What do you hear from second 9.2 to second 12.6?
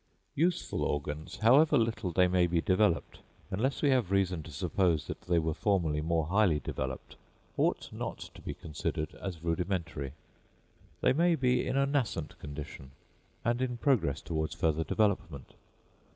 as rudimentary. They may be in a nascent